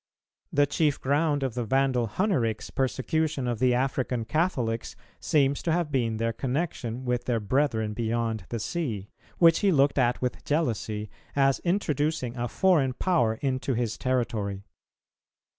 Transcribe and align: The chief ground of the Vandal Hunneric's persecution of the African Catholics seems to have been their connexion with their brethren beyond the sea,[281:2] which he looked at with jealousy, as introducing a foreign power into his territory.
The 0.51 0.65
chief 0.65 0.99
ground 0.99 1.43
of 1.43 1.53
the 1.53 1.63
Vandal 1.63 2.07
Hunneric's 2.07 2.71
persecution 2.71 3.47
of 3.47 3.59
the 3.59 3.75
African 3.75 4.25
Catholics 4.25 4.95
seems 5.19 5.61
to 5.61 5.71
have 5.71 5.91
been 5.91 6.17
their 6.17 6.33
connexion 6.33 7.05
with 7.05 7.25
their 7.25 7.39
brethren 7.39 7.93
beyond 7.93 8.45
the 8.49 8.59
sea,[281:2] 8.59 9.33
which 9.37 9.59
he 9.59 9.71
looked 9.71 9.99
at 9.99 10.19
with 10.19 10.43
jealousy, 10.43 11.11
as 11.35 11.59
introducing 11.59 12.35
a 12.35 12.47
foreign 12.47 12.93
power 12.93 13.35
into 13.43 13.75
his 13.75 13.95
territory. 13.95 14.63